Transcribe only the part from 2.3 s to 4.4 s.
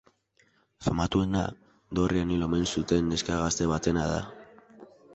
hil omen zuten neska gazte batena da.